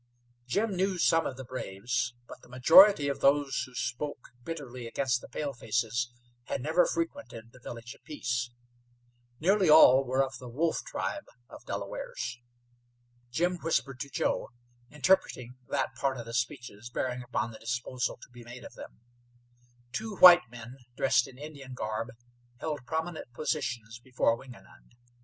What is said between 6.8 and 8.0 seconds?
frequented the Village